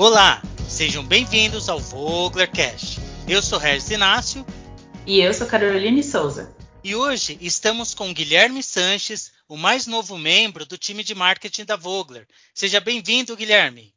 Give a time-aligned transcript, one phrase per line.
[0.00, 3.00] Olá, sejam bem-vindos ao VoglerCast.
[3.28, 4.46] Eu sou Regis Inácio.
[5.04, 6.54] E eu sou Caroline Souza.
[6.84, 11.74] E hoje estamos com Guilherme Sanches, o mais novo membro do time de marketing da
[11.74, 12.28] Vogler.
[12.54, 13.92] Seja bem-vindo, Guilherme.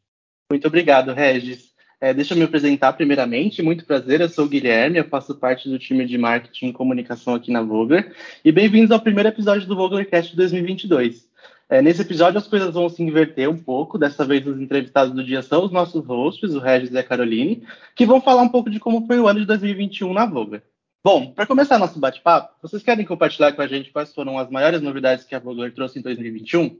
[0.50, 1.70] Muito obrigado, Regis.
[2.02, 3.62] É, deixa eu me apresentar primeiramente.
[3.62, 7.36] Muito prazer, eu sou o Guilherme, eu faço parte do time de marketing e comunicação
[7.36, 8.12] aqui na Vogler.
[8.44, 11.30] E bem-vindos ao primeiro episódio do VoglerCast 2022.
[11.72, 13.98] É, nesse episódio as coisas vão se inverter um pouco.
[13.98, 17.66] Dessa vez os entrevistados do dia são os nossos hosts, o Regis e a Caroline,
[17.96, 20.62] que vão falar um pouco de como foi o ano de 2021 na Vogler.
[21.02, 24.82] Bom, para começar nosso bate-papo, vocês querem compartilhar com a gente quais foram as maiores
[24.82, 26.78] novidades que a Vogler trouxe em 2021?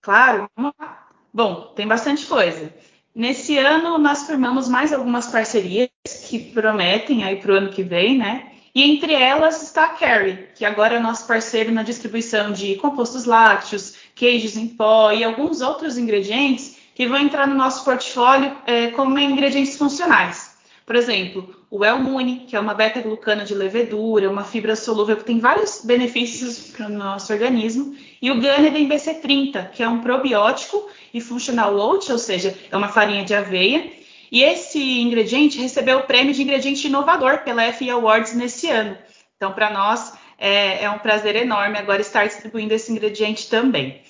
[0.00, 0.48] Claro.
[1.34, 2.72] Bom, tem bastante coisa.
[3.12, 5.90] Nesse ano nós firmamos mais algumas parcerias
[6.30, 8.52] que prometem aí para o ano que vem, né?
[8.74, 13.26] E entre elas está a Carrie, que agora é nosso parceiro na distribuição de compostos
[13.26, 18.88] lácteos, queijos em pó e alguns outros ingredientes que vão entrar no nosso portfólio é,
[18.88, 20.52] como ingredientes funcionais.
[20.84, 25.38] Por exemplo, o Elmune, que é uma beta-glucana de levedura, uma fibra solúvel que tem
[25.38, 31.20] vários benefícios para o nosso organismo, e o Ganeden BC30, que é um probiótico e
[31.20, 33.90] funcional oat, ou seja, é uma farinha de aveia,
[34.30, 38.96] e esse ingrediente recebeu o prêmio de ingrediente inovador pela FE Awards nesse ano.
[39.36, 44.00] Então, para nós, é, é, um prazer enorme agora estar distribuindo esse ingrediente também.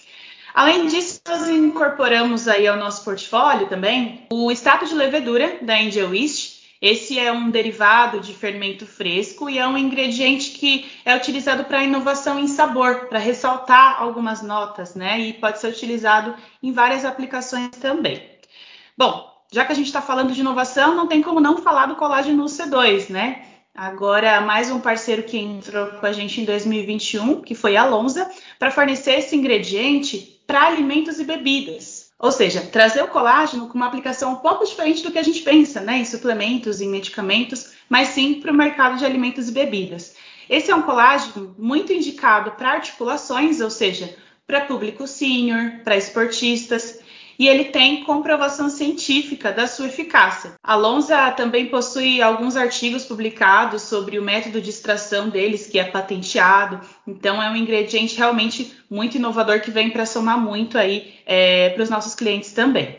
[0.55, 6.14] Além disso, nós incorporamos aí ao nosso portfólio também o extrato de levedura da Angel
[6.14, 6.61] East.
[6.81, 11.84] Esse é um derivado de fermento fresco e é um ingrediente que é utilizado para
[11.84, 15.20] inovação em sabor, para ressaltar algumas notas, né?
[15.20, 18.20] E pode ser utilizado em várias aplicações também.
[18.98, 21.97] Bom, já que a gente está falando de inovação, não tem como não falar do
[21.97, 23.47] colágeno C2, né?
[23.75, 28.30] Agora, mais um parceiro que entrou com a gente em 2021, que foi a Lonza,
[28.58, 32.12] para fornecer esse ingrediente para alimentos e bebidas.
[32.19, 35.41] Ou seja, trazer o colágeno com uma aplicação um pouco diferente do que a gente
[35.41, 40.14] pensa, né, em suplementos, em medicamentos, mas sim para o mercado de alimentos e bebidas.
[40.50, 44.14] Esse é um colágeno muito indicado para articulações, ou seja,
[44.46, 46.98] para público sênior, para esportistas,
[47.42, 50.55] e ele tem comprovação científica da sua eficácia.
[50.63, 55.83] A Lonza também possui alguns artigos publicados sobre o método de extração deles, que é
[55.83, 56.80] patenteado.
[57.05, 61.83] Então, é um ingrediente realmente muito inovador que vem para somar muito aí é, para
[61.83, 62.97] os nossos clientes também.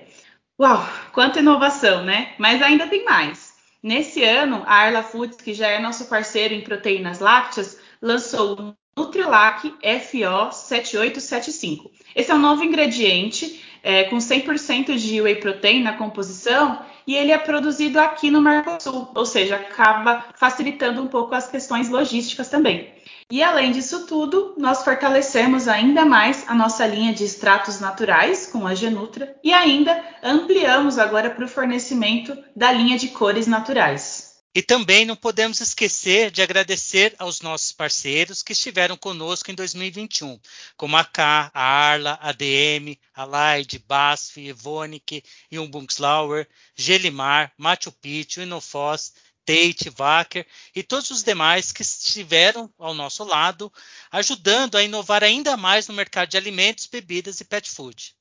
[0.59, 2.33] Uau, quanta inovação, né?
[2.37, 3.53] Mas ainda tem mais.
[3.81, 8.75] Nesse ano, a Arla Foods, que já é nosso parceiro em proteínas lácteas, lançou o
[8.97, 11.89] Nutrilac FO 7875.
[12.13, 17.33] Esse é um novo ingrediente é, com 100% de whey protein na composição e ele
[17.33, 22.93] é produzido aqui no Mercosul, ou seja, acaba facilitando um pouco as questões logísticas também.
[23.29, 28.65] E além disso tudo, nós fortalecemos ainda mais a nossa linha de extratos naturais com
[28.65, 34.32] a Genutra e ainda ampliamos agora para o fornecimento da linha de cores naturais.
[34.55, 40.39] E também não podemos esquecer de agradecer aos nossos parceiros que estiveram conosco em 2021,
[40.77, 48.41] como a K, a Arla, a DM, a Laide, BASF, Evonik, Jungbungslauer, Gelimar, Machu Picchu,
[48.41, 49.13] Inofós,
[49.43, 53.73] Tate, Wacker e todos os demais que estiveram ao nosso lado,
[54.11, 58.15] ajudando a inovar ainda mais no mercado de alimentos, bebidas e pet food.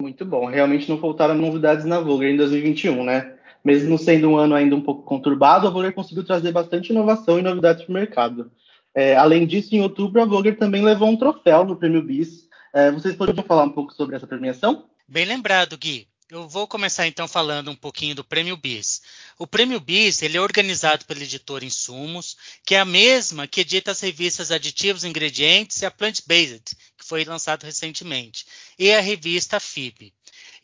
[0.00, 0.46] Muito bom.
[0.46, 3.33] Realmente não faltaram novidades na Vogue em 2021, né?
[3.64, 7.42] Mesmo sendo um ano ainda um pouco conturbado, a Voger conseguiu trazer bastante inovação e
[7.42, 8.52] novidades para o mercado.
[8.94, 12.48] É, além disso, em outubro, a Voger também levou um troféu no Prêmio BIS.
[12.72, 14.84] É, vocês poderiam falar um pouco sobre essa premiação?
[15.08, 16.06] Bem lembrado, Gui.
[16.30, 19.02] Eu vou começar então falando um pouquinho do Prêmio BIS.
[19.38, 23.90] O Prêmio BIS ele é organizado pela editora Insumos, que é a mesma que edita
[23.90, 28.46] as revistas Aditivos Ingredientes e a Plant Based, que foi lançado recentemente,
[28.78, 30.12] e a revista FIB.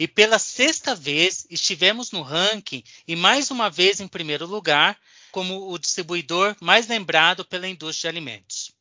[0.00, 4.98] E pela sexta vez estivemos no ranking e mais uma vez em primeiro lugar
[5.30, 8.72] como o distribuidor mais lembrado pela indústria de alimentos.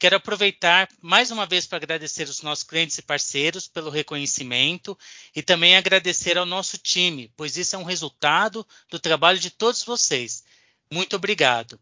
[0.00, 4.98] Quero aproveitar mais uma vez para agradecer os nossos clientes e parceiros pelo reconhecimento
[5.32, 9.84] e também agradecer ao nosso time, pois isso é um resultado do trabalho de todos
[9.84, 10.42] vocês.
[10.90, 11.78] Muito obrigado.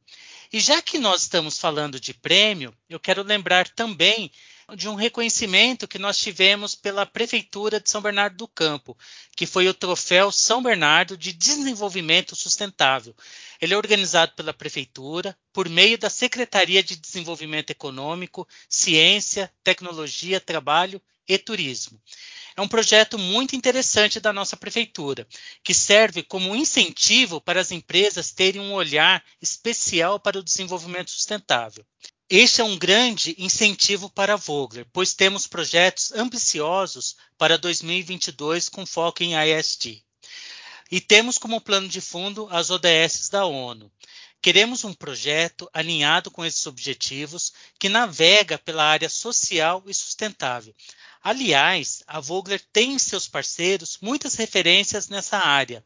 [0.53, 4.31] E já que nós estamos falando de prêmio, eu quero lembrar também
[4.75, 8.99] de um reconhecimento que nós tivemos pela Prefeitura de São Bernardo do Campo,
[9.37, 13.15] que foi o Troféu São Bernardo de Desenvolvimento Sustentável.
[13.61, 21.01] Ele é organizado pela Prefeitura por meio da Secretaria de Desenvolvimento Econômico, Ciência, Tecnologia, Trabalho
[21.29, 22.01] e Turismo.
[22.57, 25.29] É um projeto muito interessante da nossa prefeitura,
[25.63, 31.85] que serve como incentivo para as empresas terem um olhar especial para o desenvolvimento sustentável.
[32.29, 38.85] Este é um grande incentivo para a Vogler, pois temos projetos ambiciosos para 2022 com
[38.85, 40.05] foco em IST.
[40.91, 43.93] e temos como plano de fundo as ODS da ONU.
[44.43, 50.75] Queremos um projeto alinhado com esses objetivos que navega pela área social e sustentável.
[51.23, 55.85] Aliás, a Vogler tem em seus parceiros muitas referências nessa área,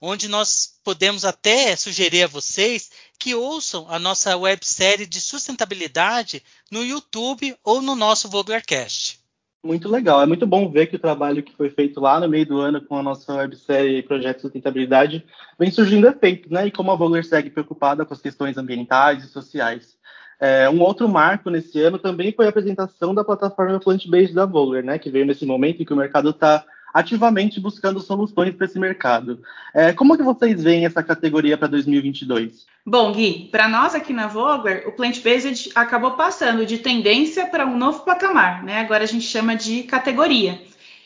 [0.00, 6.84] onde nós podemos até sugerir a vocês que ouçam a nossa websérie de sustentabilidade no
[6.84, 9.20] YouTube ou no nosso Voglercast.
[9.64, 12.46] Muito legal, é muito bom ver que o trabalho que foi feito lá no meio
[12.46, 15.24] do ano com a nossa websérie Projeto de Sustentabilidade
[15.58, 16.68] vem surgindo efeitos, né?
[16.68, 19.96] E como a Vogler segue preocupada com as questões ambientais e sociais.
[20.38, 24.84] É, um outro marco nesse ano também foi a apresentação da plataforma Plant-Based da Vogler,
[24.84, 25.00] né?
[25.00, 26.64] Que veio nesse momento em que o mercado está
[26.96, 29.38] ativamente buscando soluções para esse mercado.
[29.74, 32.64] É, como que vocês veem essa categoria para 2022?
[32.86, 37.76] Bom, Gui, para nós aqui na Vogler, o plant-based acabou passando de tendência para um
[37.76, 38.80] novo patamar, né?
[38.80, 40.58] Agora a gente chama de categoria.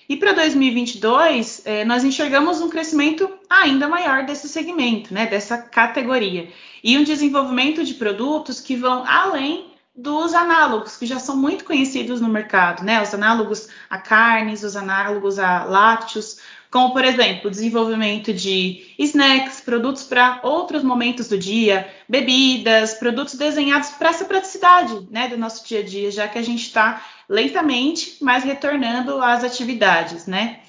[0.09, 6.49] E para 2022, eh, nós enxergamos um crescimento ainda maior desse segmento, né, dessa categoria,
[6.85, 12.21] e um desenvolvimento de produtos que vão além dos análogos, que já são muito conhecidos
[12.21, 13.03] no mercado, né?
[13.03, 16.39] Os análogos a carnes, os análogos a lácteos,
[16.71, 23.35] como, por exemplo, o desenvolvimento de snacks, produtos para outros momentos do dia, bebidas, produtos
[23.35, 27.05] desenhados para essa praticidade né, do nosso dia a dia, já que a gente está
[27.29, 30.61] lentamente, mas retornando às atividades, né?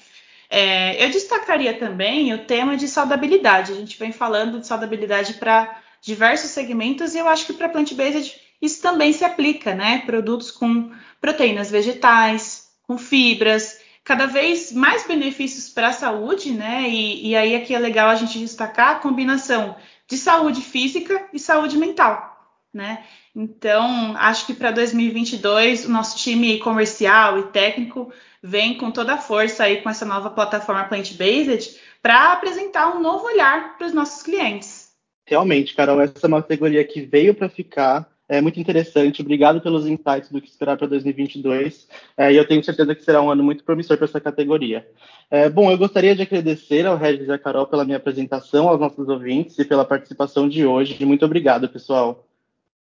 [0.50, 3.72] É, eu destacaria também o tema de saudabilidade.
[3.72, 8.41] A gente vem falando de saudabilidade para diversos segmentos e eu acho que para plant-based
[8.62, 10.02] isso também se aplica, né?
[10.06, 16.88] Produtos com proteínas vegetais, com fibras, cada vez mais benefícios para a saúde, né?
[16.88, 19.76] E, e, aí aqui é legal a gente destacar a combinação
[20.08, 23.04] de saúde física e saúde mental, né?
[23.34, 28.12] Então, acho que para 2022 o nosso time comercial e técnico
[28.42, 33.24] vem com toda a força aí com essa nova plataforma Plant-Based para apresentar um novo
[33.26, 34.92] olhar para os nossos clientes.
[35.24, 39.20] Realmente, Carol, essa é uma categoria que veio para ficar é muito interessante.
[39.20, 41.86] Obrigado pelos insights do que esperar para 2022.
[42.16, 44.88] É, e eu tenho certeza que será um ano muito promissor para essa categoria.
[45.30, 48.80] É, bom, eu gostaria de agradecer ao Regis e à Carol pela minha apresentação, aos
[48.80, 51.04] nossos ouvintes e pela participação de hoje.
[51.04, 52.26] Muito obrigado, pessoal.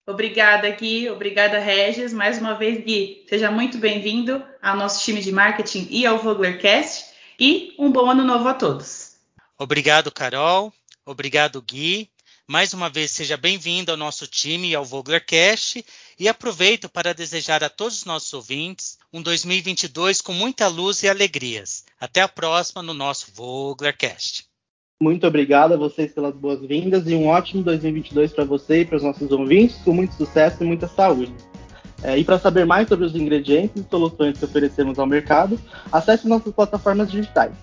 [0.05, 1.09] Obrigada, Gui.
[1.09, 2.11] Obrigada, Regis.
[2.11, 7.13] Mais uma vez, Gui, seja muito bem-vindo ao nosso time de marketing e ao Voglercast.
[7.39, 9.15] E um bom ano novo a todos.
[9.57, 10.73] Obrigado, Carol.
[11.05, 12.09] Obrigado, Gui.
[12.51, 15.85] Mais uma vez, seja bem-vindo ao nosso time e ao Voglercast
[16.19, 21.07] e aproveito para desejar a todos os nossos ouvintes um 2022 com muita luz e
[21.07, 21.85] alegrias.
[22.01, 24.45] Até a próxima no nosso Voglercast.
[24.99, 29.03] Muito obrigado a vocês pelas boas-vindas e um ótimo 2022 para você e para os
[29.03, 31.35] nossos ouvintes, com muito sucesso e muita saúde.
[32.01, 35.61] É, e para saber mais sobre os ingredientes e soluções que oferecemos ao mercado,
[35.91, 37.53] acesse nossas plataformas digitais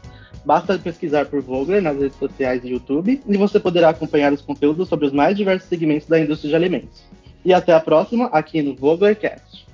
[0.46, 4.88] Basta pesquisar por Vogler nas redes sociais e YouTube e você poderá acompanhar os conteúdos
[4.88, 7.02] sobre os mais diversos segmentos da indústria de alimentos.
[7.44, 9.65] E até a próxima aqui no Voglercast.